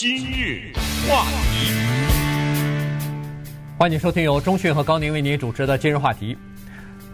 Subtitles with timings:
[0.00, 0.72] 今日
[1.06, 1.74] 话题，
[3.76, 6.34] 欢迎收听由中讯和高宁为您主持的今日话题。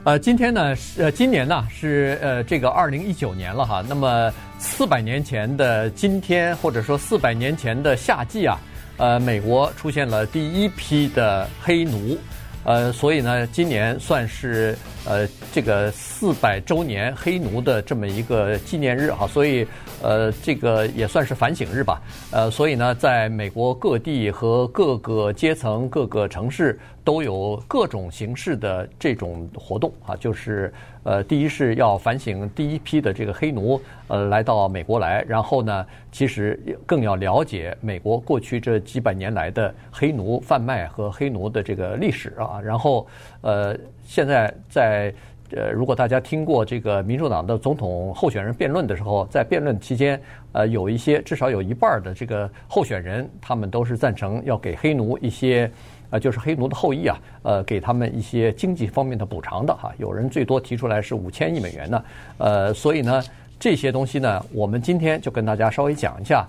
[0.05, 3.85] 呃，今天呢是呃今年呢是呃这个二零一九年了哈。
[3.89, 8.57] 那么四百年前的今天，或者说四百年前的夏季啊，
[8.99, 12.17] 呃，美国出现了第一批的黑奴。
[12.63, 14.79] 呃，所以呢，今年算是
[15.09, 19.67] 呃这个四百周年黑奴的这么一个纪念日哈，所以
[20.03, 22.03] 呃这个也算是反省日吧。
[22.31, 30.73] 呃，所以呢，在美国各地和各个阶层、各个城市都有各种形式的这种活动啊，就是。
[31.07, 42.61] 呃，第一是要反省第一批的这个黑奴，呃，来到美国来，然后呢，其实更要了解美国过去这几百年来的黑奴贩卖和黑奴的这个历史啊。
[42.61, 43.07] 然后，
[43.41, 45.13] 呃，现在在
[45.51, 50.19] 呃，如果大家听过这个民主党的总统候选人辩论的时候，在辩论期间，
[50.53, 55.71] 呃，有一些至少有一半的这个候选人，他们都是赞成要给黑奴一些。
[56.09, 59.93] 呃，就是黑奴的后裔啊，呃，给他们一些经济方面的补偿的哈。
[59.99, 62.05] 有人最多提出来是五千亿美元呢，
[62.39, 63.21] 呃，所以呢，
[63.59, 66.47] 这些东西呢，我们今天就跟大家稍微讲一下，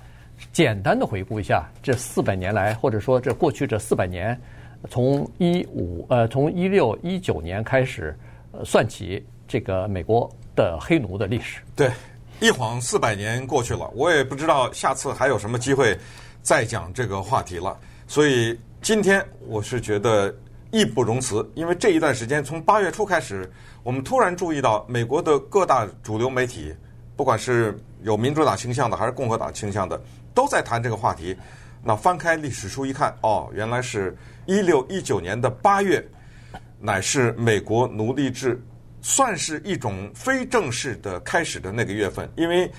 [0.54, 4.40] 简单的回顾一下这四百年来，或者说这过去这四百年，
[4.90, 8.18] 从一五呃，从一六一九年开始，
[8.64, 11.62] 算起这个美国的黑奴的历史。
[11.76, 11.92] 对，
[12.40, 15.98] 一晃四百年过去了，我也不知道下次还有什么机会
[16.42, 18.58] 再讲这个话题了，所以。
[18.80, 20.34] 今天我是觉得
[20.70, 26.74] 义不容辞，因为这一段时间从八月初开始，我们突然注意到美国的各大主流媒体，
[27.16, 30.00] 不管是有民主党倾向的还是共和党倾向的，
[30.34, 31.36] 都在谈这个话题。
[31.84, 34.16] 那翻开历史书一看，哦，原来是
[34.48, 36.04] 一六一九年的八月，
[36.80, 38.60] 乃是美国奴隶制
[39.02, 42.72] 算是一种非正式的开始的那个月份，因为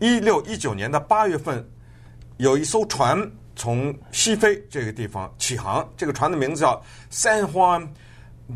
[0.00, 1.64] 一六一九年的八月份
[2.38, 3.30] 有一艘船。
[3.56, 7.86] 从西非这个地方起航，这个船的名字叫 San Juan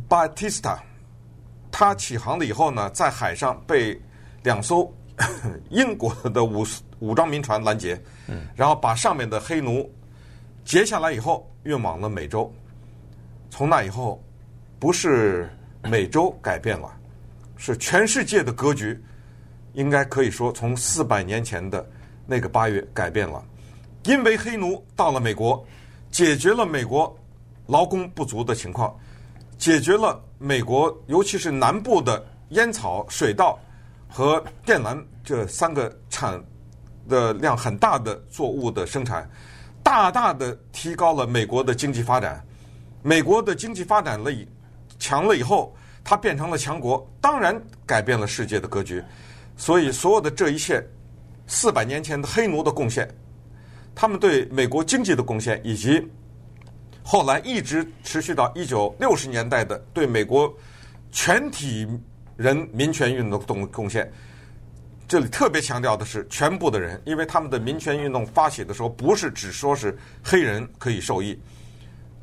[0.09, 0.79] Bautista。
[1.71, 4.01] 它起航了以后呢，在海上被
[4.43, 4.91] 两艘
[5.69, 6.65] 英国的武
[7.01, 8.01] 武装民船拦截，
[8.55, 9.93] 然后把上面的黑奴
[10.65, 12.51] 截下来以后运往了美洲。
[13.57, 14.21] 从那以后，
[14.81, 15.49] 不是
[15.85, 16.93] 美洲改变了，
[17.57, 19.01] 是全世界的格局，
[19.75, 21.89] 应该可以说从四百年前的
[22.27, 23.41] 那个八月改变了。
[24.07, 25.65] 因为黑奴到了美国，
[26.11, 27.17] 解决了美国
[27.69, 28.93] 劳工不足的情况，
[29.57, 33.57] 解决了美国尤其是南部的烟草、水稻
[34.09, 36.43] 和电缆这三个产
[37.09, 39.31] 的量很大的作物的生产，
[39.81, 42.45] 大大的提高了美国的经济发展。
[43.07, 44.49] 美国的经济发展了以
[44.99, 47.55] 强了以后，它变成了强国，当然
[47.85, 49.05] 改变了世界的格局。
[49.59, 50.83] 所以，所有的这一切，
[51.47, 53.07] 四百年前的黑奴的贡献。
[53.95, 56.03] 他们对美国经济的贡献，以及
[57.03, 60.51] 后来一直持续到一九六十年代的对美国
[61.13, 61.87] 全体
[62.39, 64.11] 人民权运动的贡献，
[65.07, 71.39] 这里特别强调的是全部的人，因为他们的民权运动发起的时候，不是只说是黑人可以受益，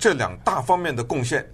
[0.01, 1.45] 这两大方面的贡献，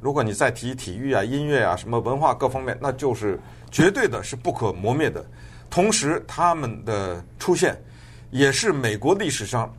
[0.00, 3.38] 如果你再提体育啊、音乐啊、什么文化各方面，那就是
[3.70, 5.24] 绝对的是不可磨灭的。
[5.70, 7.80] 同时，他们的出现。
[8.30, 9.72] 也是美国历史上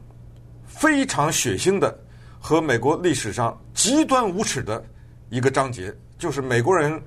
[0.65, 1.93] 非常血腥的
[2.39, 4.81] 和美国历史上极端无耻的
[5.29, 6.97] 一个章节，就是美国人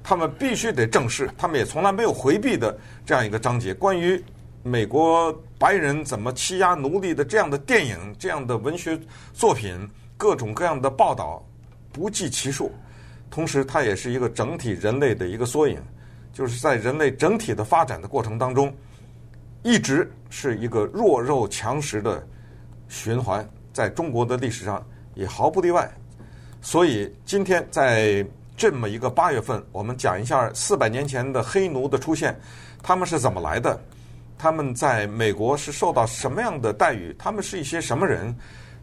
[0.00, 4.22] 他们必须得正视，他们也从来没有回避的这样一个章节，关于
[4.62, 8.96] 美国白人怎么欺压奴隶的这样的电影、这样的文学
[9.34, 9.76] 作品，
[10.16, 11.44] 各种各样的报道
[11.92, 12.72] 不计其数。
[13.30, 15.80] 同时，它也是一个整体人类的一个缩影，
[16.32, 18.72] 就是在人类整体的发展的过程当中。
[19.62, 22.24] 一直是一个弱肉强食的
[22.88, 25.90] 循环，在中国的历史上也毫不例外。
[26.62, 28.24] 所以今天在
[28.56, 32.38] 这么一个八月份，我们讲一下四百年前的黑奴的出现，
[32.80, 33.78] 他们是怎么来的？
[34.38, 37.12] 他们在美国是受到什么样的待遇？
[37.18, 38.32] 他们是一些什么人？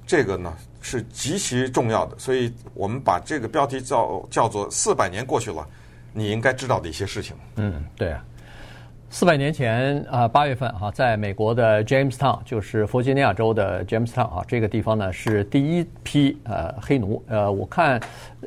[0.05, 0.53] 这个呢
[0.83, 2.15] 是极其重要的。
[2.19, 5.67] 所以我们把这个标题叫叫做“四百年过去了，
[6.13, 7.35] 你应该知道的一些事情”。
[7.57, 8.23] 嗯，对啊。
[9.13, 17.23] 四百年前啊，八月份哈，在美国的 Jamestown，就是弗吉尼亚州的 Jamestown 啊，这个地方呢是第一批呃黑奴。
[17.27, 18.01] 呃，我看，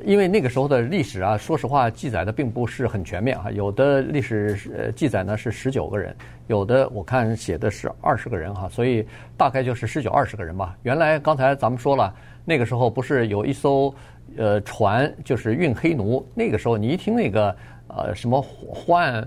[0.05, 6.13] 因为那个时候的历史啊，说实话记载的并不是很全面哈，有的历史呃记载呢是十九个人，
[6.49, 10.77] 有的我看写的是二十个人哈，所以大概就是十九二十个人吧。
[10.83, 12.12] 原来刚才咱们说了，
[12.45, 13.95] 那个时候不是有一艘
[14.37, 16.29] 呃船，就是运黑奴。
[16.35, 19.25] 那个时候你一听那个呃什么换。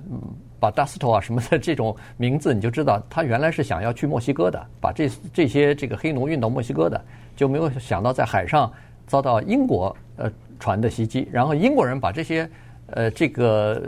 [0.60, 7.02] 把 Dasto 啊什么的这种名字，你就知道他原来是想要去墨西哥的，把这这些这个黑奴运到墨西哥的，
[7.36, 8.72] 就没有想到在海上
[9.08, 12.50] 遭到英国呃船的袭击，然后英国人把这些
[12.88, 13.82] 呃这个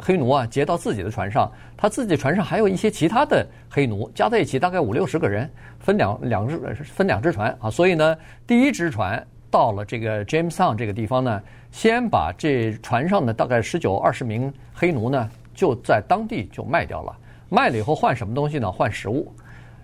[0.00, 8.16] 黑奴啊劫到自己的船上，他自己船上还有一些其他的黑奴，加在一起大概五六十个人，分两两只分两只船啊，所以呢，
[8.46, 15.30] 第一只船到了这个 Jamestown 这个地方呢，先把这船上的大概十九二十名黑奴呢。
[15.56, 17.16] 就在当地就卖掉了，
[17.48, 18.70] 卖了以后换什么东西呢？
[18.70, 19.32] 换食物。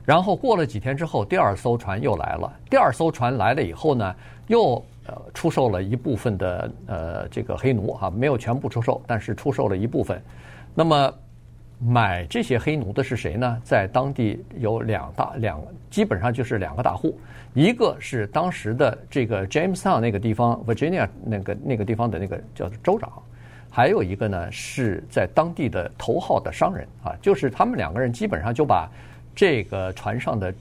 [0.04, 2.52] 然后过了几天之后，第二艘船又来了。
[2.69, 4.14] 第二艘船来了以后呢，
[4.48, 10.20] 又呃出售了一部分的呃这个黑奴哈，没有全部出售，但是出售了一部分。
[10.74, 11.14] 那么
[11.78, 13.58] 买这些黑奴的是谁呢？
[13.62, 17.16] 在当地有两大两，基本上就是两个大户，
[17.54, 23.10] 一个是当时的这个 Jamestown 那个地方，Virginia 那个那个地方的那个叫州长。
[23.74, 28.86] 还有一个呢，是在当地的头号的商人啊，就是他们两个人基本上就把
[29.34, 30.54] 这个船上的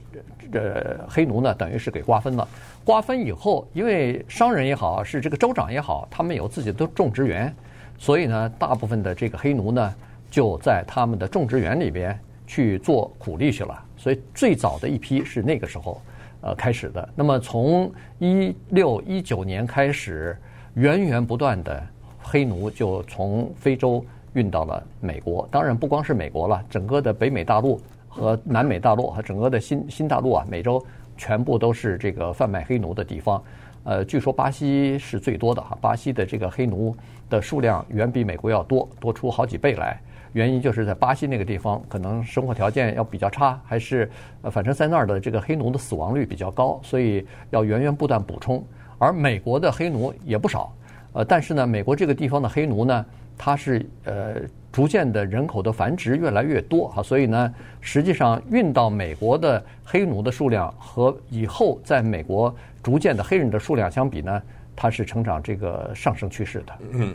[0.50, 2.48] 这呃黑奴呢，等于是给瓜分了。
[2.86, 7.54] 瓜分以后，因为商人也好，是这个州长也好，他们有自己的种植园，
[7.98, 9.94] 所以呢，大部分的这个黑奴呢，
[10.30, 13.78] 就在他们的种植园里边去做苦力去了。
[13.98, 16.00] 所以最早的一批是那个时候
[16.40, 17.06] 呃开始的。
[17.14, 20.34] 那么从一六一九年开始，
[20.72, 21.86] 源源不断的。
[22.22, 30.82] 黑奴就从非洲运到了美国，当然不光是美国了，整个的北美大陆和南美大陆和整个的新新大陆啊，美洲
[31.16, 33.42] 全部都是这个贩卖黑奴的地方。
[33.84, 36.94] 呃，据说巴西是最多的哈，巴西的这个黑奴
[37.28, 40.00] 的数量远比美国要多，多出好几倍来。
[40.32, 44.10] 原因就是在巴西那个地方，可能生活条件要比较差，还是
[44.40, 48.64] 呃，反正在那儿的这个黑奴的死亡率比较高，所以要源源不断补充。
[48.98, 50.72] 而美国的黑奴也不少。
[51.12, 53.04] 呃，但是呢，美国这个地方的黑奴呢，
[53.36, 54.36] 它是呃
[54.72, 64.40] 逐渐的人口的繁殖越来越多哈，所以呢，实际上运到美国的黑奴的数量和以后在美国逐渐的黑人的数量相比呢，
[64.74, 66.72] 它是成长这个上升趋势的。
[66.92, 67.14] 嗯，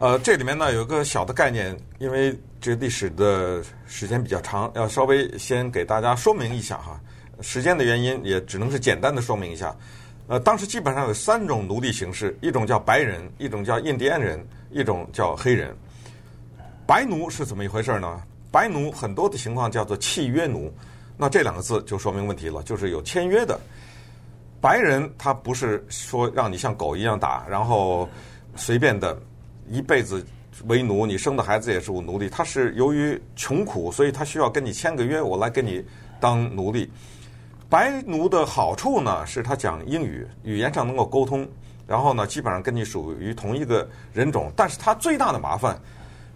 [0.00, 7.00] 呃，这里面呢有个小的概念，因为这历史的时间比较长，要稍微先给大家说明一下哈，
[7.40, 9.72] 时间的原因也只能是简单的说明一下。
[10.28, 15.72] 呃，当时基本上有三种奴隶形式，一种叫白人，一种叫印第安人，一种叫黑人。
[16.84, 18.20] 白奴是怎么一回事呢？
[18.50, 20.72] 白奴很多的情况叫做契约奴，
[21.16, 23.58] 那这两个字就说明问题了，就是有签约的。
[24.60, 28.08] 白人他不是说让你像狗一样打，然后
[28.56, 29.16] 随便的
[29.68, 30.24] 一辈子
[30.64, 32.28] 为奴，你生的孩子也是我奴隶。
[32.28, 35.84] 他是由于穷苦，所以他需要跟你签个约，我来跟你
[36.18, 36.90] 当奴隶。
[37.68, 41.46] 白奴的好处呢，是他讲英语，语言上能够沟通，
[41.86, 44.52] 然后呢，基本上跟你属于同一个人种。
[44.54, 45.76] 但是他最大的麻烦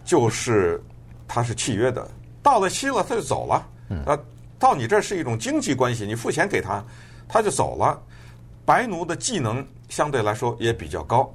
[0.05, 0.83] 就是
[1.29, 2.09] 他是契约的，
[2.43, 3.67] 到了期了他就走了。
[4.07, 4.19] 呃，
[4.59, 6.85] 到你这儿是一种经济关系，你付钱给他，
[7.29, 8.01] 他就走了。
[8.65, 11.33] 白奴的技能相对来说也比较高，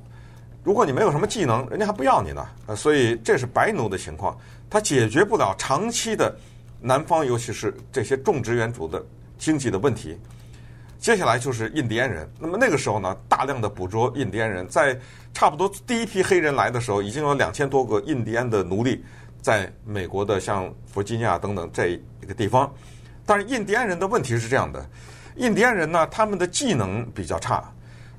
[0.61, 2.45] 如果你没有什么技能，人家还不要你呢。
[2.67, 4.37] 呃，所以这是白奴的情况，
[4.69, 6.37] 他解决不了长期的
[6.81, 9.01] 南方，尤其是这些种植园主的。
[9.37, 10.17] 经济的问题，
[10.99, 12.29] 接下来就是印第安人。
[12.39, 14.97] 那么那个时候呢，大量的捕捉印第安人，在
[15.33, 19.03] 差不多第一批黑人来的时候，已经有两千多个印第安的奴隶
[19.41, 22.71] 在美国的像弗吉尼亚等等这一个地方。
[23.25, 24.87] 但是印第安人的问题是这样的：
[25.35, 27.63] 印第安人呢，他们的技能比较差，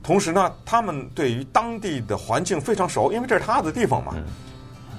[0.02, 4.14] 同时呢，他们对于当地的环境非常熟，因为这是他的地方嘛。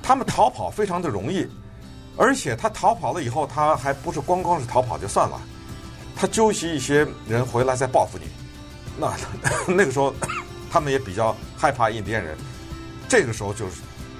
[0.01, 1.45] 他们逃跑非常的容易，
[2.15, 5.41] 而且他逃跑了以后，他还不是光光是逃跑就算了。
[6.19, 8.25] 他纠集一些人回来再报复你，
[8.99, 9.15] 那
[9.71, 10.13] 那个时候
[10.71, 12.35] 他们也比较害怕印第安人。
[13.07, 13.73] 这个时候就是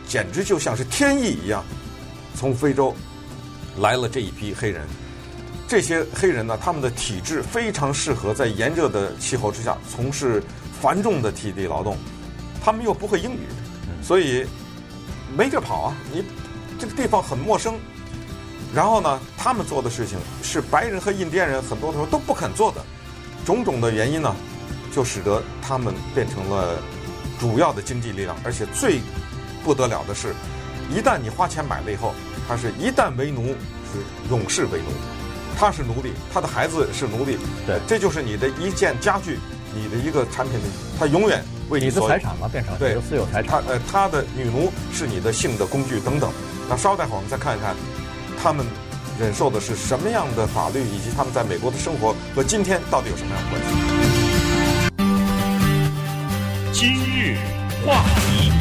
[0.08, 1.64] 简直就像是天意一样，
[2.36, 2.96] 从非洲
[3.80, 4.86] 来了这一批黑人。
[5.68, 10.42] 这些黑人呢，他们的体质非常适合在炎热的气候之下从事
[10.80, 11.98] 繁重的体力劳动，
[12.64, 13.40] 他们又不会英语，
[14.02, 14.46] 所以
[15.36, 15.96] 没地儿跑啊！
[16.14, 16.24] 你
[16.80, 17.78] 这个地方很陌生。
[18.76, 22.82] 然后呢，他们做的事情是白人和印第安人很多时候都不肯做的，
[23.46, 24.36] 种种的原因呢，
[24.94, 26.76] 就使得他们变成了
[27.40, 28.36] 主要的经济力量。
[28.44, 29.00] 而且最
[29.64, 30.36] 不得了的是，
[30.94, 32.14] 一旦你花钱买了以后，
[32.48, 34.92] 他是一旦为奴是永世为奴，
[35.58, 39.40] 他是奴隶，他的孩子是奴隶，对，这就是你的一件家具，
[39.74, 40.68] 你的一个产品的，
[41.00, 43.46] 他永远为你所的财产嘛，变成对私有财产。
[43.48, 46.30] 他呃，他的女奴是你的性的工具等等。
[46.70, 47.74] 那稍待会儿我们再看一看。
[48.42, 48.64] 他们
[49.20, 53.68] 忍受的是什么样的法律，以及他们在美国的生活和今天到底有什么样的关系？
[56.72, 57.36] 今日
[57.84, 58.52] 话题，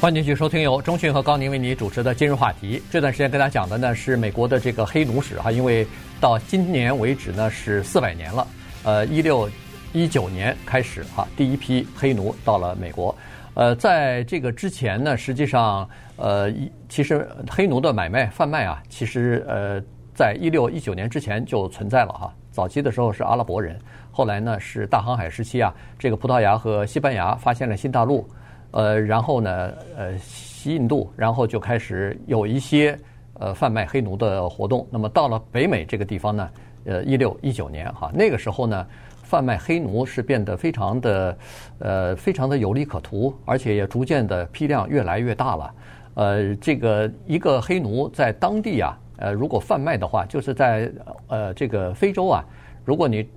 [0.00, 2.82] 欢迎继续收听由中讯和高宁为你主持的今日话题。
[2.90, 5.86] 这段时间跟大家讲的呢是美国的这个黑奴史哈，因为
[6.20, 8.44] 到今年为止呢是四百年了。
[8.82, 9.48] 呃，一六
[9.92, 13.16] 一九年开始哈，第一批黑奴到了美国。
[13.58, 16.48] 呃，在这个之前呢，实际上呃，
[16.88, 19.82] 其实黑奴的买卖贩卖啊，其实呃，
[20.14, 22.32] 在一六一九年之前就存在了哈。
[22.52, 23.76] 早期的时候是阿拉伯人，
[24.12, 28.24] 后来呢是大航海时期啊，这个葡萄牙和西班牙发现了新大陆。
[28.70, 32.96] 呃，然后呢，呃，西印度，然后就开始有一些
[33.40, 34.86] 呃贩卖黑奴的活动。
[34.88, 36.48] 那么到了北美这个地方呢，
[36.84, 38.86] 呃，一六一九年哈，那个时候呢，
[39.28, 41.38] 贩卖黑奴是变得非常的
[41.80, 45.74] 呃非常的有利可图，而且也逐渐的批量越来越大了。
[46.14, 50.90] 呃，这个一个黑奴在当地啊，呃，如果贩卖的话，就是在
[51.28, 52.44] 呃这个非洲啊，
[52.84, 53.28] 如果你。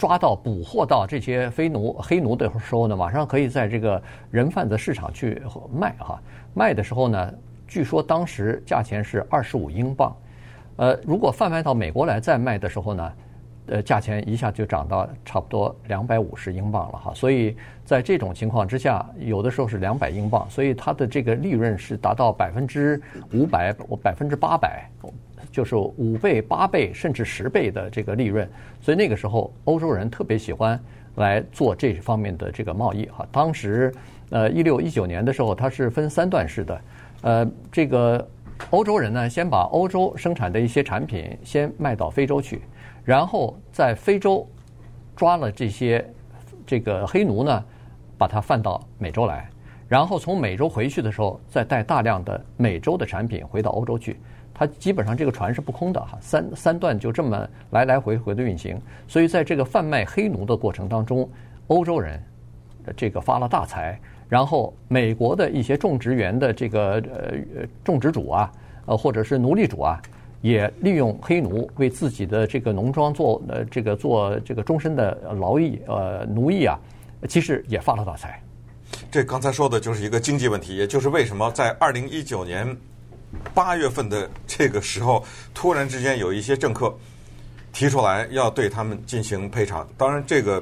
[0.00, 6.18] 抓到捕获到这些非奴黑奴的时候呢，马上可以在这个人贩子市场去卖哈。
[6.54, 7.34] 卖的时候呢，
[7.68, 10.16] 据说当时价钱是二十五英镑。
[10.76, 13.12] 呃，如果贩卖到美国来再卖的时候呢，
[13.70, 17.12] 呃，价钱一下就涨到差不多两百五十英镑了哈。
[17.14, 23.00] 所以在这种情况之下，有的时候是两百英镑，所以它的这个利润是达到百分之
[23.32, 24.86] 五百，百分之八百。
[25.50, 28.48] 就是五倍、八倍甚至十倍的这个利润，
[28.80, 30.78] 所以那个时候欧洲人特别喜欢
[31.16, 33.26] 来做这方面的这个贸易哈。
[33.32, 33.92] 当时，
[34.28, 36.80] 呃，一六一九年的时候，它是分三段式的，
[37.22, 38.24] 呃，这个
[38.68, 42.62] 欧洲人呢，先把欧洲生产的一些产品先卖到非洲去，
[43.04, 44.46] 然后在非洲
[45.16, 46.04] 抓了这些
[46.66, 47.64] 这个黑奴呢，
[48.16, 49.48] 把它贩到美洲来，
[49.88, 54.18] 然后从美洲回去的时候，再带大量的美洲的产品回到欧洲去。
[54.52, 58.78] 它基本上这个船是不空的哈，三三段就这么来来回回的运行，
[59.08, 61.26] 所以在这个贩卖黑奴的过程当中，
[61.68, 62.22] 欧洲人
[62.94, 68.52] 这个发了大财，然后美国的一些种植园的这个呃种植主啊，
[68.84, 69.98] 呃或者是奴隶主啊，
[70.40, 76.78] 也利用黑奴为自己的这个农庄做呃这个做这个终身的劳役呃奴役啊，
[77.28, 78.42] 其实也发了大财。
[79.10, 82.76] 这刚才说的就是一个经济问题，也就是为什么在二零一九年。
[83.54, 86.92] 八月份的这个时候，突然之间有一些政客
[87.72, 89.88] 提出来要对他们进行赔偿。
[89.96, 90.60] 当然，这个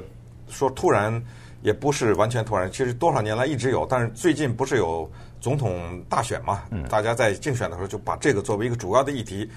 [0.49, 1.19] 说突然
[1.61, 3.85] 也不是完全突然，其实多少年来一直有。
[3.85, 5.09] 但是最近不是有
[5.41, 6.63] 总统大选嘛？
[6.89, 9.49] 大家在竞选的时候就把这个作为一个主要的议题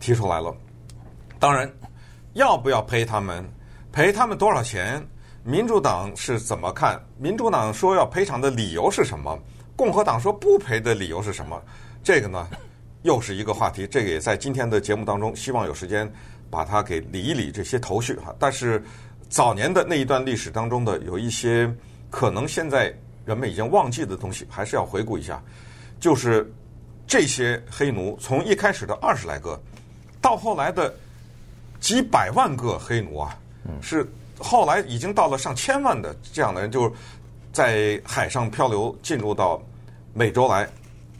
[0.00, 0.54] 提出来了。
[1.38, 1.70] 当然，
[2.32, 3.44] 要不要赔他们？
[3.92, 5.06] 赔他们多少钱？
[5.44, 6.98] 民主党是怎么看？
[7.18, 9.38] 民主党说要赔偿的理由是什么？
[9.76, 11.60] 共和党说不赔的理由是什么？
[12.02, 12.48] 这个呢，
[13.02, 13.86] 又是一个话题。
[13.86, 16.10] 这个也在今天的节目当中，希望有时间
[16.50, 18.34] 把它给理一理这些头绪哈。
[18.38, 18.82] 但是
[19.28, 21.72] 早年的那一段历史当中的有一些
[22.10, 25.42] 可能现在人们已经忘记的东西，还是要回顾一下。
[25.98, 26.52] 就是
[27.06, 29.60] 这些黑奴从一开始的二十来个，
[30.20, 30.94] 到后来的
[31.80, 33.36] 几百万个黑奴啊，
[33.80, 34.06] 是
[34.38, 36.92] 后来已经到了上千万的这样的人，就是
[37.52, 39.62] 在海上漂流进入到
[40.12, 40.68] 美洲来。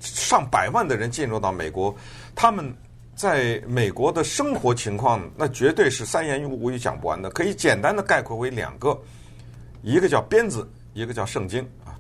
[0.01, 1.97] 上百万的人进入到美国，
[2.35, 2.71] 他们
[3.15, 7.31] 在美国的生活情况，那绝对是三言五语讲不完的。
[7.31, 9.01] 可以简单的概括为两个，
[9.83, 11.99] 一个叫鞭子，一个叫圣经啊。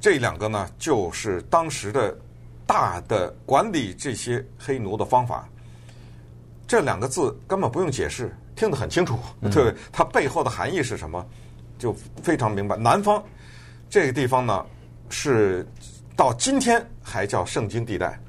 [0.00, 2.16] 这两个呢，就是当时的
[2.66, 5.48] 大的管理这些黑奴的方法。
[6.66, 9.18] 这两个字根本不用解释，听得很清楚，
[9.50, 11.26] 对，它背后的含义是什么，
[11.78, 12.76] 就非常明白。
[12.76, 13.22] 南方
[13.90, 14.64] 这个地方呢，
[15.08, 15.66] 是。
[16.14, 18.20] 到今天还叫圣经地带，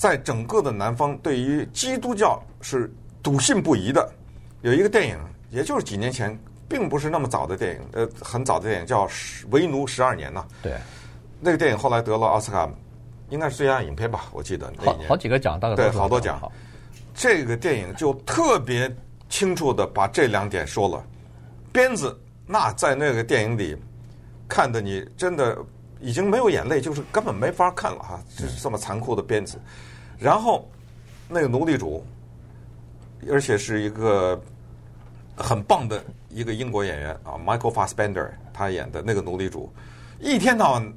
[0.00, 2.90] 在整个的南方，对于基督教是
[3.22, 4.10] 笃信不疑的。
[4.62, 5.18] 有一个电影，
[5.50, 6.34] 也就是几年前，
[6.66, 9.06] 并不是那么早的电影，呃，很早的电影叫
[9.50, 10.46] 《为奴十二年》呐。
[10.62, 10.72] 对，
[11.38, 12.66] 那个电影后来得了奥斯卡，
[13.28, 14.24] 应该是最佳影片吧？
[14.32, 16.40] 我记得那好好几个奖，大概对好多奖。
[17.12, 18.90] 这个电影就特别
[19.28, 21.04] 清楚的把这两点说了。
[21.74, 23.76] 鞭子，那在那个电影里
[24.48, 25.58] 看的你真的。
[26.00, 29.60] 已经没有眼泪，就是根本没法看了哈，就是这么残酷的鞭子。
[30.18, 30.68] 然后
[31.28, 32.04] 那个奴隶主，
[33.30, 34.40] 而且是一个
[35.36, 39.70] 很棒的一个英国演员啊，Michael Fassbender，他演的那个奴隶主，
[40.18, 40.94] 一天到晚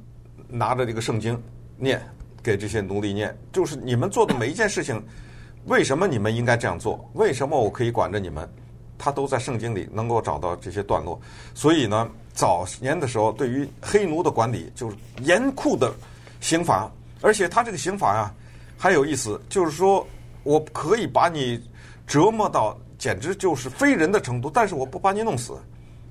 [0.48, 1.40] 拿着这个圣经
[1.76, 2.00] 念
[2.42, 5.02] 给这些奴隶念，就是你们做的每一件事情，
[5.66, 7.08] 为什么你们应该这样做？
[7.14, 8.48] 为什么我可以管着你们？
[8.96, 11.20] 他都在圣经里能够找到这些段落，
[11.54, 12.10] 所以呢。
[12.34, 15.94] 早年的时候，对于黑奴的管理就是严酷的
[16.40, 16.90] 刑罚，
[17.22, 18.34] 而且他这个刑罚呀
[18.76, 20.06] 还有意思，就是说
[20.42, 21.62] 我可以把你
[22.06, 25.56] 折磨到简直就是非人的程度，但是我不把你弄死，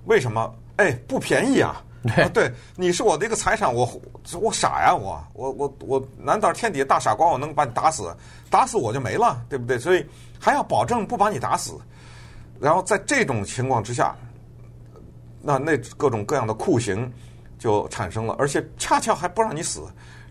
[0.06, 0.56] 为什么？
[0.78, 1.84] 哎，不便宜啊！
[2.18, 3.88] 啊， 对，你是我的一个财产，我
[4.42, 8.14] 我傻呀，我我我我，难道天底下大傻瓜，我能把你打死？
[8.50, 9.78] 打死我就没了，对不对？
[9.78, 10.06] 所以
[10.40, 11.80] 还要保证不把你打死。
[12.60, 14.16] 然后在这种情况之下，
[15.44, 17.12] 那那各种各样的酷刑
[17.60, 19.84] 就产生了，而且恰恰还不让你死，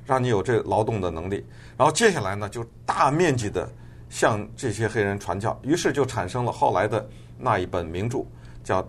[0.04, 1.46] 让你有这劳动的能力。
[1.76, 3.70] 然后接下来呢，就大面积的
[4.08, 8.24] 向这些黑人传教，于是就产生了后来的那一本名著，
[8.64, 8.84] 叫。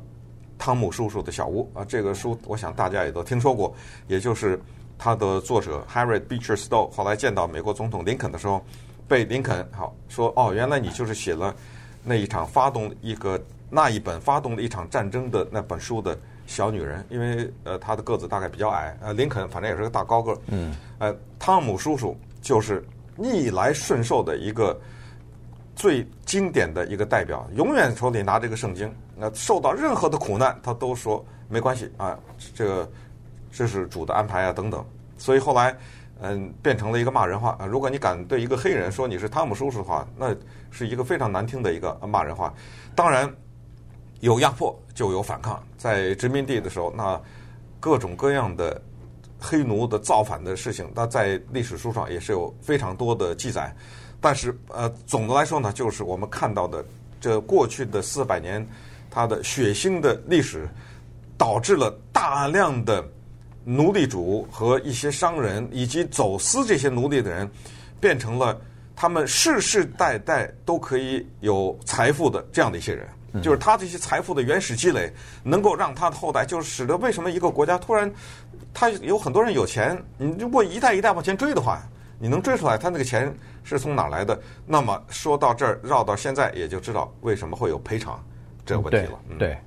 [0.56, 3.74] 汤姆叔叔的小屋啊，这个书我想大家也都听说过，
[4.08, 4.58] 也就是
[4.98, 8.64] 他的作者 Harriet Beecher Stowe 后来见到美国总统林肯的时候，
[9.06, 11.54] 被林肯好说哦，原来你就是写了
[12.02, 13.38] 那一场发动一个
[13.74, 24.80] 那一本发动了一场战争的那本书的小女人，因为呃她的个子大概比较矮，呃林肯反正也是个大高个，嗯，呃汤姆叔叔就是逆来顺受的一个。
[25.76, 32.16] 最经典的一个代表，永远手里拿这个圣经，那受到任何的苦难，他都说没关系啊，
[32.54, 32.92] 这个
[33.52, 34.86] 这是主的安排啊等等。
[35.18, 35.76] 所以后来，
[36.22, 37.66] 嗯，变成了一个骂人话啊。
[37.66, 40.28] 如果你敢对一个黑人说你是汤姆叔叔的话，那
[40.70, 42.54] 是一个非常难听的一个骂人话。
[42.94, 43.28] 当然，
[44.24, 47.22] 有压迫就有反抗，在殖民地的时候，那
[47.78, 48.82] 各种各样的
[49.38, 53.76] 黑奴的造反的事情，那在历史书上也是有非常多的记载。
[54.22, 56.86] 但是，呃，总的来说呢，就是我们看到的
[57.20, 58.66] 这过去的四百年，
[59.12, 60.70] 它的血腥的历史，
[61.38, 63.06] 导致了大量的
[63.66, 67.52] 奴隶主和一些商人以及走私这些奴隶的人，
[68.00, 68.58] 变成了
[68.96, 73.06] 他们世世代代都可以有财富的这样的一些人。
[73.42, 75.12] 就是他这些财富的原始积累，
[75.44, 78.12] 能够让他的后代，就是使得为什么一个国家突然
[78.74, 81.82] 他有很多人有钱，你如果一代一代往前追的话。
[82.20, 83.36] 你能追出来他那个钱
[83.66, 84.40] 是从哪来的？
[84.66, 88.24] 那么说到这儿绕到现在，也就知道为什么会有赔偿
[88.66, 89.20] 这个问题了。
[89.38, 89.58] 对，对，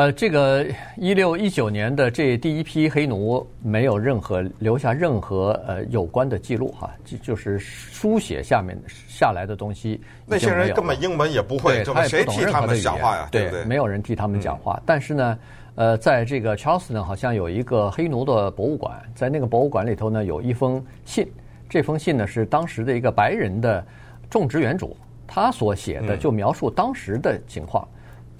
[0.00, 0.64] 呃，这个
[0.96, 8.74] 一六一九年的这第一批黑奴没有任何留下任何呃有关的记录哈，就就是书写下面
[9.06, 10.00] 下来的东西。
[10.24, 13.28] 那些人根本英文也不会，对，他也不懂任何的语言，谁替他们讲话呀？
[13.30, 13.64] 对不对？
[13.66, 14.76] 没有人替他们讲话。
[14.78, 15.38] 嗯、但是呢，
[15.74, 21.30] 呃，在这个 Charleston 好像有一个黑奴的博物馆，在那个博物馆里头呢，有一封信。
[21.68, 23.84] 这封信呢，是当时的一个白人的
[24.30, 27.86] 种植园主，他所写的，就描述当时的情况。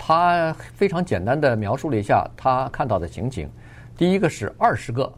[0.02, 3.46] 他非常简单的描述了一下他看到的情景。
[3.98, 5.12] 第一个是二十个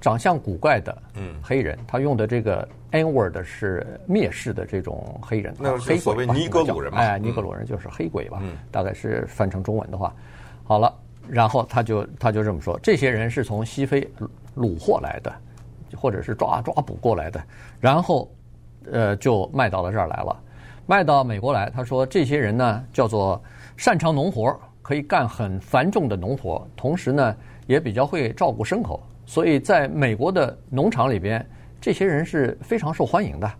[0.00, 0.96] 长相古怪的
[1.42, 6.98] 黑人，他用的这个 N-word 是蔑视的这种黑人，那黑所谓尼格鲁人嘛？
[6.98, 8.42] 哎，尼格鲁人就是黑鬼吧？
[8.70, 10.14] 大概是翻成中文的话。
[10.64, 10.90] 好了，
[11.28, 14.08] 然后他就他就这么说：这些人是从西非
[14.56, 15.30] 掳获来的。
[15.96, 17.42] 或者是抓抓捕过来的，
[17.80, 18.30] 然后，
[18.92, 20.38] 呃，就卖到了这儿来了，
[20.84, 21.70] 卖到美国来。
[21.70, 23.42] 他说这些人呢，叫做
[23.78, 27.36] 擅长农活，可以干很繁重的农活，同时呢，
[27.68, 31.46] 也比较会照顾牲口，所以在美国的农场里边，
[31.80, 33.52] 这些人是非常受欢迎的。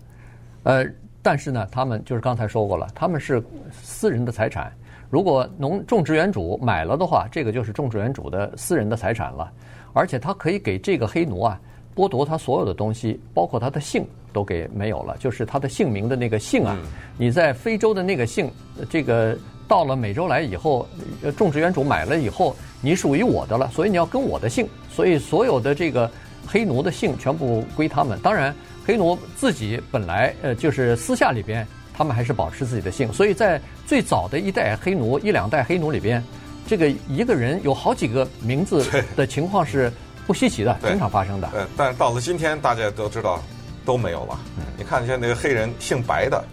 [0.65, 0.85] 呃，
[1.23, 4.73] 但是呢，他们就是刚才说过了，他们是私人的财产。
[5.09, 9.53] 如果农种植园主买了的话，这个就是种植园主的私人的财产了，
[9.93, 11.61] 而且他可以给这个黑奴啊。
[11.95, 16.77] 剥夺他所有的东西，包括他的姓都给没有了，就是他的姓名的那个姓啊。
[17.17, 18.49] 你在非洲的那个姓，
[18.89, 19.37] 这个
[19.69, 20.89] 到了美洲来以后，
[21.37, 24.67] 种植园主买了以后，你属于我的了，所以你要跟我的姓。
[24.91, 26.11] 所以所有的这个
[26.47, 28.19] 黑奴的姓全部归他们。
[28.21, 28.53] 当然，
[28.85, 33.13] 黑奴自己本来呃就是私下里边，他们还是保持自己的姓。
[33.13, 36.25] 所以在最早的一代黑奴、一两代黑奴里边，
[36.67, 39.93] 这个一个人有好几个名字的情况是。
[40.27, 41.49] 不稀奇的，经常发生的。
[41.55, 43.43] 呃，但是到了今天，大家都知道
[43.87, 44.39] 都没有了。
[44.59, 46.45] 嗯，你看，像那个黑人姓白的，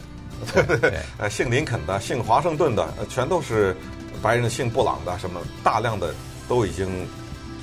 [0.53, 0.99] 对对对？
[1.17, 3.75] 呃，姓林肯的，姓华盛顿的，全都是
[4.21, 6.13] 白人姓布朗的，什么大量的
[6.47, 7.07] 都已经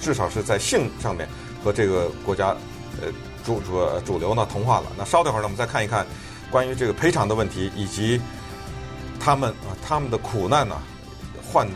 [0.00, 1.28] 至少是在姓上面
[1.62, 2.48] 和这个国家
[3.00, 3.08] 呃
[3.44, 4.86] 主主主流呢同化了。
[4.96, 6.06] 那稍等会儿呢，我们再看一看
[6.50, 8.20] 关于这个赔偿的问题，以及
[9.18, 10.76] 他们啊他们的苦难呢
[11.42, 11.66] 换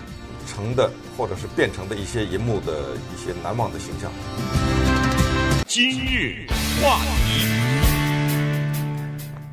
[0.46, 0.90] 成的。
[1.16, 4.12] 或者是变成的一些银幕的一些难忘的形象。
[5.66, 6.46] 今日
[6.78, 7.46] 话题，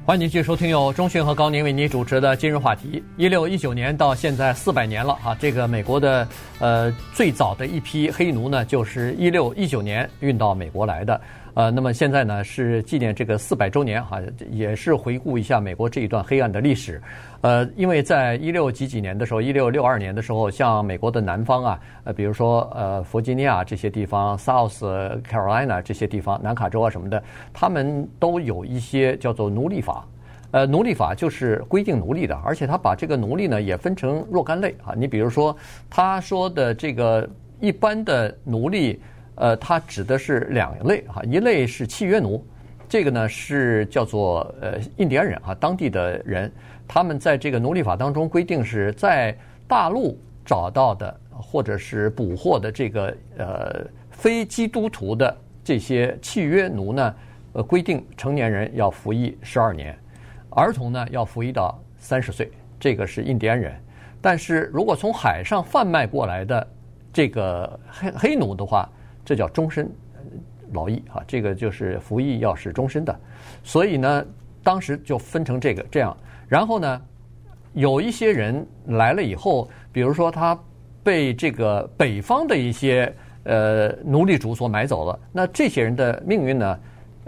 [0.06, 3.02] 欢迎继续收听由中讯和高宁为您主持的今日话题。
[3.16, 6.28] 一六一九年到现在四百年了啊，这个美国的
[6.60, 11.22] 呃最早的一批黑奴呢，就是一六一九年运到美国来的。
[11.56, 17.00] 呃，那么现在呢是纪念这个四百周年哈，也是回顾一下美国这一段黑暗的历史。
[17.42, 24.80] 呃，因为在一六几几年的时候，一六六二年的时候，像美国的南方啊，呃，比如说呃，弗吉尼亚这些地方，South
[25.22, 27.22] Carolina 这些地方，南卡州啊什么的，
[27.54, 30.08] 他们都有一些叫做奴隶法。
[30.50, 34.94] 呃，奴隶法就是规定奴隶的，而且他把这个奴隶呢也分成若干类啊。
[34.98, 35.56] 你比如说，
[35.90, 37.30] 他说的这个。
[37.60, 39.00] 一般的奴隶，
[39.36, 42.46] 呃，它指的是两类哈，一类是契约奴，
[42.88, 46.52] 这个呢是叫做呃印第安人哈，当地的人，
[46.88, 49.36] 他们在这个奴隶法当中规定是在
[49.68, 57.16] 大陆找到的或者是捕获的这个呃非基督徒的这些契约奴呢，
[57.54, 59.98] 呃，规定成年人要服役十二年，
[60.52, 63.74] 儿童呢要服役到三十岁，这个是印第安人。
[64.22, 66.68] 但是如果从海上贩卖过来的
[67.12, 68.88] 这个黑黑奴的话，
[69.26, 69.90] 这叫终身
[70.72, 73.20] 劳役啊，这个就是服役要是终身的。
[73.64, 74.26] 所以呢，
[74.64, 76.16] 当时就分成这个这样。
[76.48, 77.02] 然后呢，
[77.74, 80.58] 有一些人来了以后，比如说他
[81.04, 86.80] 被这个北方的一些呃奴隶主所买走了，那这些人的命运呢，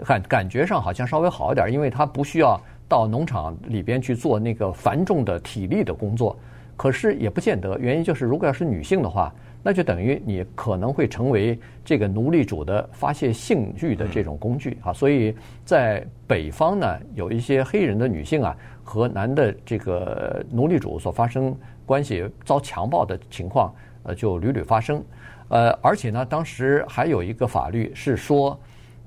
[0.04, 6.36] 感感觉上好像稍微好一点，因为他不需要到农场里边去做那个繁重的体力的工作。
[6.76, 9.34] 可是也不见得，原因就是如果要是女性的话，
[9.66, 14.92] 那就等于你可能会成为这个奴隶主的发泄性欲的这种工具啊。
[14.92, 21.52] 所以在北方呢，有一些黑人的女性啊，和男的这个奴隶主所发生
[21.84, 23.74] 关系遭强暴的情况，
[24.04, 25.02] 呃，就屡屡发生。
[25.48, 28.56] 呃，而且呢，当时还有一个法律是说，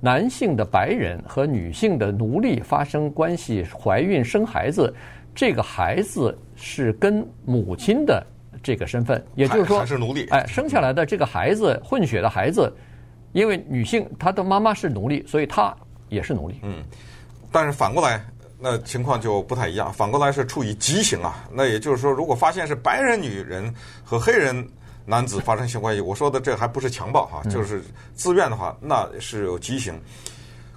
[0.01, 4.93] 男性的白人和女性的奴隶发生关系、怀孕生孩子。
[5.33, 8.21] 这个孩子是跟母亲的
[8.61, 10.27] 这个身份，也就是说，还是奴隶。
[10.29, 12.71] 哎，生下来的这个孩子，混血的孩子，
[13.31, 15.75] 因为女性她的妈妈是奴隶，所以她
[16.09, 16.59] 也是奴隶。
[16.63, 16.83] 嗯，
[17.51, 18.23] 但是反过来，
[18.59, 19.91] 那情况就不太一样。
[19.93, 21.45] 反过来是处以极刑啊。
[21.51, 24.67] 那也就是说，如果发现是白人女人和黑人
[25.05, 27.81] 男子发生性关系，我说的这还不是强暴哈，就是
[28.13, 29.93] 自愿的话，那是有极刑。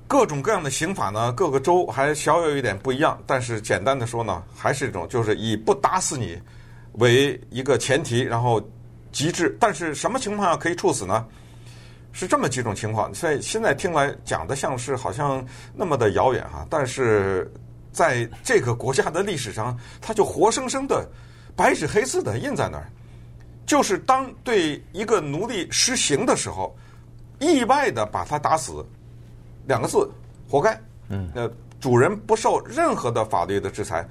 [0.06, 6.38] 各种各样的刑法呢，各个州还小有一点不一样，但是简单的说呢，还是一种，就是以不打死你
[6.94, 8.62] 为一个前提，然后
[9.10, 9.56] 极致。
[9.60, 11.26] 但是什么情况下可以处死呢？
[12.12, 13.14] 是这么几种情况。
[13.14, 17.50] 所以现在听来讲的像是好像那么的遥远哈，但是
[17.90, 21.08] 在这个国家的历史上，它就活生生的
[21.56, 22.86] 白纸黑字的印在那儿，
[23.64, 26.76] 就是当对一个奴隶施行的时候，
[27.38, 28.84] 意外的把他打死。
[29.66, 30.10] 两个字，
[30.48, 30.78] 活该。
[31.08, 31.48] 嗯，呃，
[31.80, 34.04] 主人不受任何的法律的制裁，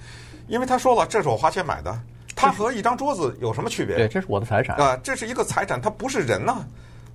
[0.47, 2.01] 因为他说了，这是我花钱买的，
[2.41, 3.95] 他和一张桌子有什么区别？
[3.95, 6.65] 对，这是我的财产啊，这是一个财产，它不是人呐，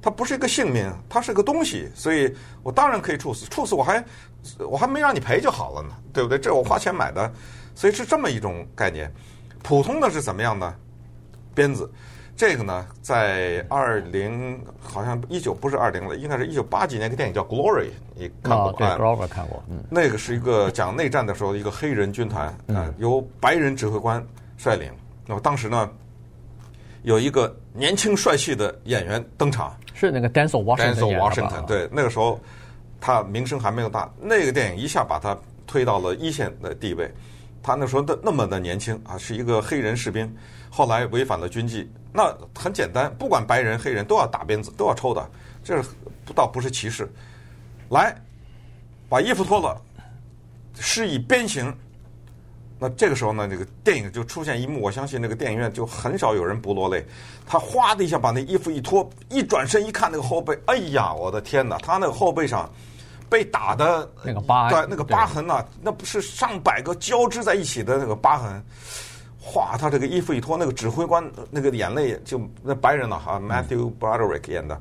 [0.00, 4.04] 它不是一个性命，它是个东西，所以我当然可以处死，处死我还
[4.58, 6.38] 我还没让你赔就好了呢，对不对？
[6.38, 7.32] 这我花钱买的，
[7.74, 9.12] 所以是这么一种概念。
[9.62, 10.74] 普通的是怎么样呢？
[11.54, 11.90] 鞭子。
[12.38, 17.84] 这个呢，在二零好像一九不是二零了，应该是一九八几年一个电影叫《Glory》，
[18.14, 18.66] 你看过？
[18.66, 19.64] 啊，对，Glory 看过。
[19.70, 24.22] 嗯，那个是一个讲内战的时候一个黑人军团，啊，由白人指挥官
[24.58, 24.92] 率领。
[25.26, 25.90] 那么当时呢，
[27.02, 31.18] 有一个年轻帅气的演员登场，是那个 Denzel Washington。
[31.18, 32.40] Washington，对，那个时候
[33.00, 35.36] 他名声还没有大，那个电影一下把他
[35.66, 37.12] 推到了一线的地位。
[37.62, 40.32] 他那时候的那么的年轻啊，是一个黑人士兵，
[40.70, 41.90] 后来违反了军纪。
[42.12, 45.28] 那很简单，不管白人黑人都要打鞭子，都要抽的，
[45.64, 45.88] 这是
[46.34, 47.10] 倒不是歧视。
[47.88, 48.14] 来，
[49.08, 49.76] 把衣服脱了，
[50.78, 51.74] 施以鞭刑。
[52.78, 57.04] 那这个时候呢，这个电影就出现一幕，我相信那个电影院就很少有人不落泪。
[57.46, 61.78] 他哗的一下把那衣服一脱，一转身一看那个后背，哎呀，我的天哪！
[61.78, 62.70] 他那个后背上
[63.30, 68.62] 被打的那个疤，对，那个疤痕呐，那不是上百个交织在一起的那个疤痕。
[69.40, 74.78] 哗，他这个衣服一脱，那个指挥官那个眼泪就那白人呢哈，Matthew Broderick 演的，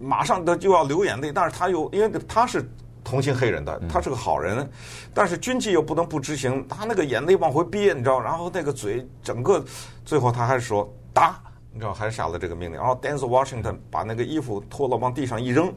[0.00, 2.66] 马上他就要流眼泪，但是他又因为他是
[3.06, 4.68] 同情黑人的，他是个好人，
[5.14, 9.64] 但是军纪又不能不执行，他那个眼泪往回憋，你知道，然后那个嘴整个
[10.04, 11.40] 最后他还说打，
[11.72, 15.72] 你知道还是下了这个命令，然后 Denzel Washington 把那个衣服脱了往地上一扔，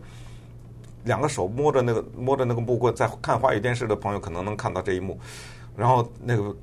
[1.04, 5.20] 两个手摸着那个摸着那个木棍，在看华语电视的朋友可能能看到这一幕，
[5.78, 6.56] 然后那个。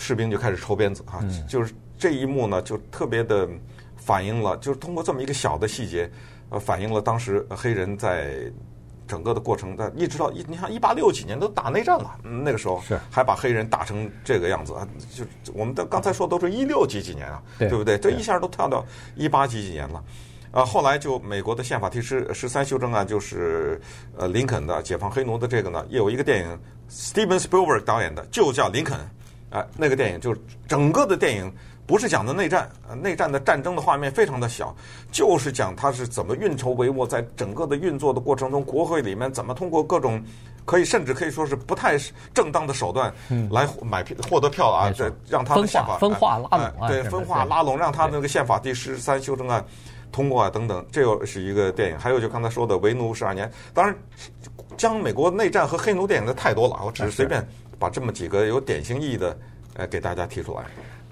[0.00, 3.48] 士兵就开始抽鞭子啊，就是这一幕呢，就特别的
[3.96, 6.08] 反映了，就是通过这么一个小的细节，
[6.50, 8.44] 呃，反映了当时黑人在
[9.08, 17.98] 整个的过程，在一直到一，你看一八六几年都打内战了，那个时候是还把黑人打成这个样子啊，就我们的刚才说都是一六几几年啊，对不对？
[17.98, 18.84] 这一下都跳到
[19.16, 20.04] 一八几几年了，
[20.52, 23.80] 啊，后来就美国的宪法第十十三修正案，就是
[24.16, 28.98] 呃林肯的解放黑奴的这个呢，有一个电影，Steven Spielberg 导演的，就叫林肯。
[29.50, 31.50] 啊，那个电影就是整个的电影，
[31.88, 32.70] 不是讲的内战，
[33.00, 34.76] 内战的战争的画面非常的小，
[35.10, 40.22] 就是讲他是怎么运筹帷幄，在整个的运作的过程中，国会里面怎么通过各种
[40.66, 41.96] 可以甚至可以说是不太
[42.34, 43.10] 正当的手段
[43.50, 49.64] 来买票获得票啊，这让他的宪法分化拉拢，对，分化拉拢，让他那个宪法第十三修正案
[50.12, 51.98] 通过啊等等，这又是一个电影。
[51.98, 53.96] 还有就刚才说的《为奴十二年》，当然
[54.76, 57.42] 将美国内战和黑奴电影的太多了，我只是随便
[57.78, 59.34] 把这么几个有典型意义的
[59.72, 60.66] 呃给大家提出来。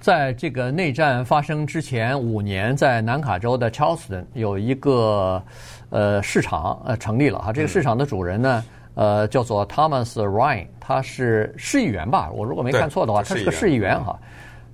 [0.07, 5.43] 在这个内战发生之前五年，在南卡州的 Charleston 有一个
[5.91, 8.65] 呃市场呃成立了哈，这个市场的主人呢
[8.95, 12.31] 呃叫做 Thomas Ryan，他是市议员吧？
[12.31, 14.17] 我如果没看错的话，他是个市议员哈。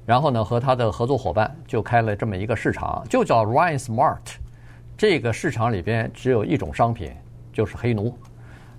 [0.04, 4.18] 然后呢，和他的合作伙伴就开了这么一个市场，就叫 Ryan Smart。
[4.98, 7.10] 这个市场里边只有一种商品，
[7.54, 8.14] 就是黑奴。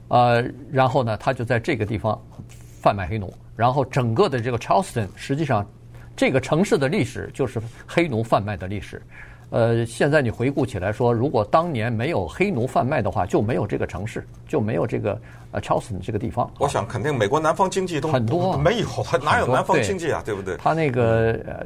[0.10, 2.22] 呃，然后呢，他就在这个地方
[2.80, 3.34] 贩卖黑奴。
[3.56, 5.68] 然后整个的这个 Charleston 实际上。
[6.16, 9.02] 这个城市的历史就是黑奴贩卖的历史。
[9.50, 15.20] 呃，现在你回顾起来说，如果当年没有黑奴贩卖的话，就没有这个城市，就没有这个
[15.54, 16.52] 呃 Charleston 这个地方。
[16.60, 18.88] 我想肯定美国南方经济都很多没有，
[19.24, 20.22] 哪有南方经济啊？
[20.26, 20.58] 对，对不对？
[20.58, 21.66] 它那个呃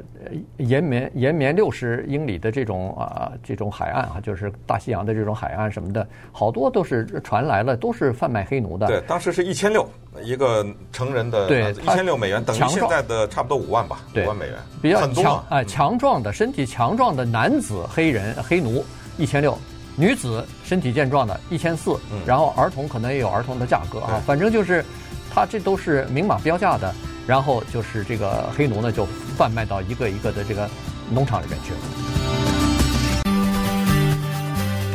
[0.58, 8.86] 延绵延绵六十英里的这种啊、呃、这种海岸啊，就是大西洋的这种海岸什么的，好多都是传来了，都是贩卖黑奴的。
[8.86, 9.88] 对，当时是一千六
[10.22, 17.86] 一个成人的，对，一千六美元，等于现在的差不多五万吧，五万美元，比较强啊、呃，强壮的身体强壮的男子。
[17.90, 18.84] 黑人黑奴
[19.18, 19.58] 一千六，
[20.00, 24.86] 女子身体健壮的一千四，然后儿童可能也有儿童的价格啊，反正就是，
[25.34, 26.94] 他这都是明码标价的，
[27.26, 30.70] 然后就是这个黑奴呢就贩卖到一个一个的这个
[31.10, 31.80] 农场里面去了。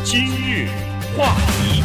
[0.04, 0.68] 今日
[1.18, 1.82] 话题，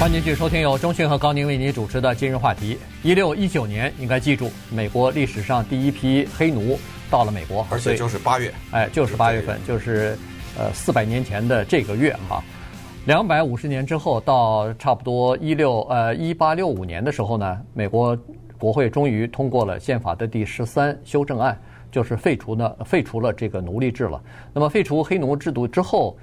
[0.00, 2.76] 欢迎继续收听由钟迅和高宁为您主持的今日话题。
[3.04, 6.76] 一六一九年应该记住，美国历史上第一批黑奴。
[7.08, 10.18] 到了美国，而且就是八月，哎，就是八月份，就是
[10.58, 12.42] 呃四百年前的这个月哈，
[13.06, 18.16] 两百五十年之后，到差不多一六呃一八六五年的时候呢，美国
[18.58, 21.60] 国会终于通过了宪法的第十三修正案，
[21.90, 24.20] 就是废除呢废除了这个奴隶制了。
[24.52, 26.16] 那么废除黑奴制度之后。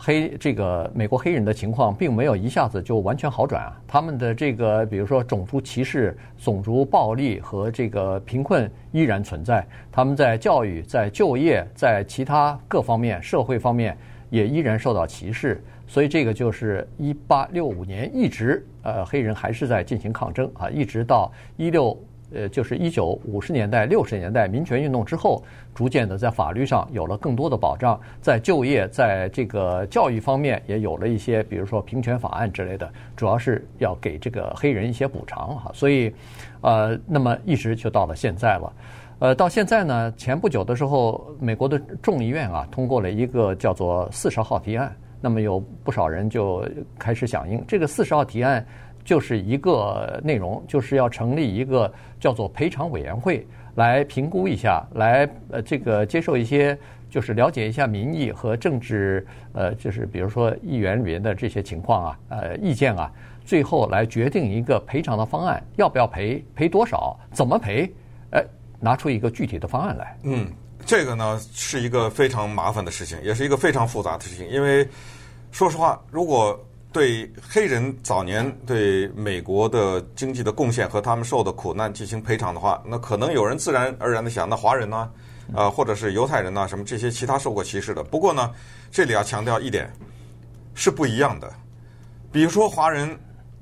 [0.00, 13.98] 黑这个美国黑人的情况并没有一下子就完全好转啊，他们的这个比如说种族歧视、种族暴力和这个贫困依然存在，他们在教育、在就业、在其他各方面、社会方面
[14.30, 21.98] 也依然受到歧视，所以这个就是一八六五年一直呃黑人还是在进行抗争啊，一直到一六。
[22.32, 25.42] 呃，就是一九五十年代、六十年代民权运动之后，
[25.74, 35.70] 逐渐的在法律上有了更多的保障，在就业、在这个教育方面也有了一些，比如说平权法案之类的，主要是要给这个黑人一些补偿哈。
[35.72, 36.12] 所以，
[36.60, 38.72] 呃，那么一直就到了现在了。
[39.20, 46.64] 呃，到现在呢，前不久的时候，美国的众议院啊通过了一个叫做四十号提案，那么有不少人就
[46.98, 48.64] 开始响应这个四十号提案。
[49.08, 51.90] 就是一个内容，就是要成立一个
[52.20, 56.76] 叫做赔偿委员会，来评估一下，来呃这个接受一些，
[57.08, 63.10] 就是了解一下民意和政治呃，就是比如说议员里面的这些情况啊，呃意见啊，
[63.46, 67.90] 最后来决定一个赔偿的方案，要不要赔，赔多少，怎么赔，
[68.30, 68.44] 呃，
[68.78, 70.18] 拿出一个具体的方案来。
[70.24, 70.52] 嗯，
[70.84, 74.86] 这个呢是一个非常麻烦的事情，也是一个非常复杂的事情，因为
[75.50, 85.10] 说实话，如果对黑人早年对美国的经济的贡献和他们受的苦难进行赔偿的话，那可能有人自然而然的想，那华人呢，
[85.54, 88.02] 啊，或者是犹太人呐，什么这些其他受过歧视的。
[88.02, 88.50] 不过呢，
[88.90, 89.92] 这里要强调一点，
[90.74, 91.52] 是不一样的。
[92.32, 93.18] 比如说华人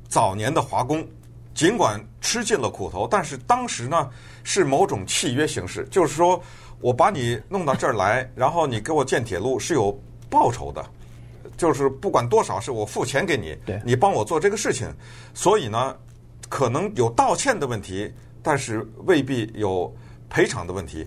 [0.08, 1.04] 早年的华工，
[1.52, 4.08] 尽管吃尽了苦头，但是当时呢
[4.44, 6.40] 是某种契约形式，就是说
[6.80, 10.84] 我把你弄到这儿来，然后你给我建铁路是有报酬的。
[11.57, 14.88] 就是不管多少，是我付钱给你，你帮我做这个事情，
[15.35, 15.97] 所以呢，
[16.49, 19.95] 可能有道歉的问题，但是未必有
[20.29, 21.07] 赔偿的问题。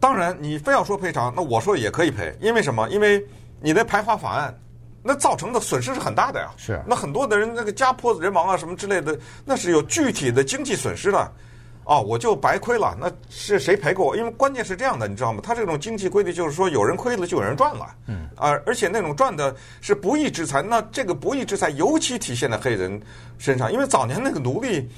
[0.00, 2.88] 当然，你非要说赔偿，那我说也可以赔，因为什么？
[2.88, 3.24] 因为
[3.60, 4.54] 你的排华法案，
[5.02, 6.50] 那造成的损失是很大的呀。
[6.56, 6.80] 是。
[6.86, 11.32] 那很多的人那个家破人亡啊，什么之类的，那是有具体的经济损失的。
[11.86, 14.16] 哦，我就白亏了，那是谁赔给我？
[14.16, 15.40] 因为关键是这样的，你知道吗？
[15.40, 23.00] 他这种经济规律就是说，有人亏了就有人赚了，嗯，啊，而且那种赚的是不义之财，那这个不义之财尤其体现在黑人
[23.38, 24.90] 身上，因为早年那个奴隶，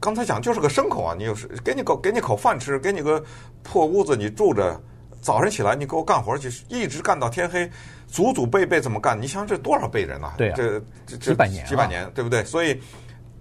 [0.00, 3.22] 刚才讲就是个牲口啊，你有是给你口给你口饭吃，给你个
[3.62, 4.80] 破屋子你住着，
[5.20, 7.70] 早上起来你给我干活去，一直干到天黑，
[8.06, 10.32] 祖祖辈辈这么干，你想这多少辈人啊？
[10.38, 12.42] 对啊，这这几百年，几百年，对不对？
[12.44, 12.80] 所以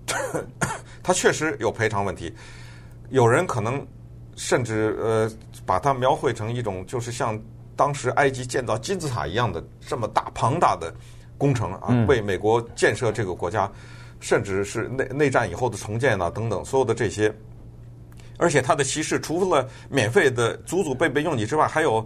[1.01, 2.35] 他确实有赔偿问题。
[3.09, 3.85] 有人可能
[4.35, 5.31] 甚至呃
[5.65, 7.39] 把它描绘成一种就是像
[7.75, 10.93] 当时埃及建造金字塔一样的这么大庞大的
[11.37, 13.71] 工程啊，为美国建设这个国家，
[14.19, 17.33] 甚至是内内战以后的重建啊等等，所有的这些，
[18.37, 22.05] 而且他的歧视除了免费的祖祖辈辈用你之外，还有。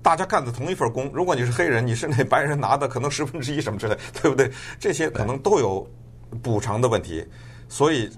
[0.00, 4.50] 大家干的同一份工，如果你是黑人，你是那白人拿的可能十分之一什么之类，对不对？
[4.78, 5.86] 这些可能都有
[6.40, 7.26] 补偿的问题，
[7.68, 8.08] 所以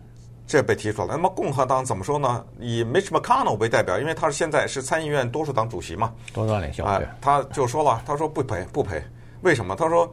[0.50, 1.12] 这被提出来了。
[1.14, 2.44] 那么共和党怎么说呢？
[2.58, 9.00] 以 Mitch McConnell 为代表，因为他是现在是参议院多数党主席嘛，多数党领袖啊，他就说了，他说不赔不赔，
[9.42, 9.76] 为什么？
[9.76, 10.12] 他说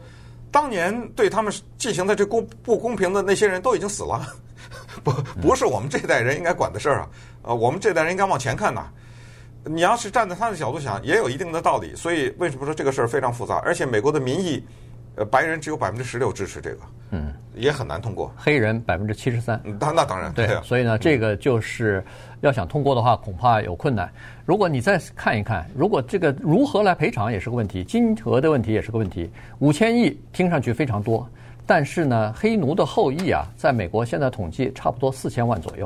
[0.52, 4.28] 当年对他们进行的这公不公平的那些人都已经死了，
[5.04, 7.10] 不不是我们这代人应该管的事儿啊，
[7.42, 8.88] 呃，我们这代人应该往前看呐。
[9.66, 11.94] 你要是站在他的角度想，也有一定的道理。
[11.94, 13.56] 所以为什么说这个事儿非常复杂？
[13.66, 14.64] 而且美国的民意，
[15.16, 18.32] 呃，白人只有百分之十六支持这个，嗯，也很难通过。
[18.38, 20.48] 黑人百分之七十三，那那当然对。
[20.48, 22.04] 对，所以呢，这个就是
[22.42, 24.10] 要想通过的话，恐怕有困难。
[24.46, 29.30] 如果你再看一看，如果这个如何来赔偿也是个问题，金额的问题也是个问题。
[29.60, 31.28] 五千亿听上去非常多。
[31.70, 35.86] 但是呢，黑奴的后裔啊，在美国现在统计差不多四千万左右。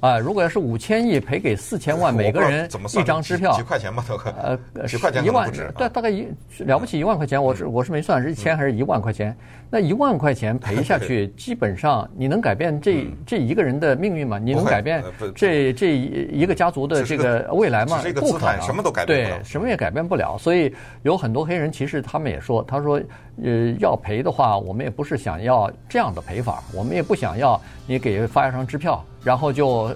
[0.00, 2.66] 啊、呃，如果要是五千亿赔给四千万，每个人
[2.98, 4.58] 一张支票，几块钱吧，大概。
[4.74, 6.26] 呃，几块钱一万，对，大概一
[6.60, 9.36] 了不起一万块钱，我是我是没算是一千还是一万块钱。
[9.72, 14.36] 那一万块钱赔下去， 基本上你能改变这这一个人的命运吗？
[14.36, 15.02] 你能改变
[15.34, 18.02] 这这一个家族的这个未来吗？
[18.14, 20.36] 不可能，什么都改变不了，对，什么也改变不了。
[20.36, 23.00] 所以有很多黑人其实他们也说，他说，
[23.44, 29.94] 呃，要赔的话，我们也不是想要这样的赔法，我们也不想要你给发一张支票，然后就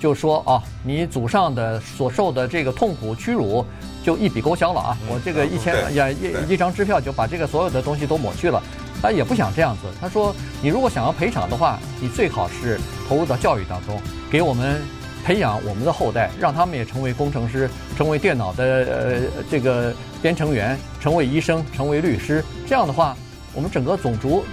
[0.00, 3.64] 就说啊，你祖上的所受的这个痛苦屈辱
[4.02, 8.60] 就一笔勾销了啊，我这个一千呀一一张支票就把这个所有的东西都抹去了。
[9.02, 9.82] 他也不想这样子。
[10.00, 14.80] 他说：“你如果想要赔偿的话，你最好是投入到教育当中，给我们
[15.24, 22.44] 培养我们的后代，让他们也成为工程师，成为电脑的呃这个编程员，成为医生，成为律师。
[22.66, 23.16] 这样的话，
[23.52, 24.44] 我们整个种族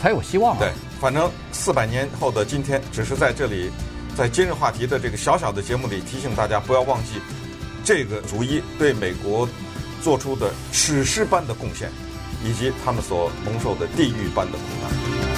[0.00, 3.70] 才有希望。”对，反正四百年后的今天，只是在这里，
[4.16, 7.20] 在今日话题的这个小小的节目里提醒大家，不要忘记
[7.84, 9.48] 这个族裔对美国
[10.00, 11.90] 做出的史诗般的贡献。
[12.46, 15.35] 以及他们所蒙受的地狱般的苦难。